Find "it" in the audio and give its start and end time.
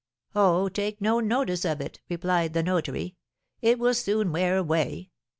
1.79-1.99, 3.73-3.77